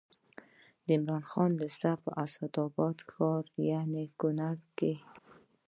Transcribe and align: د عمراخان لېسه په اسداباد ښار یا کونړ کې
د 0.85 0.87
عمراخان 0.97 1.49
لېسه 1.59 1.91
په 2.03 2.09
اسداباد 2.25 2.97
ښار 3.09 3.43
یا 3.69 3.81
کونړ 4.19 4.57
کې 4.77 4.93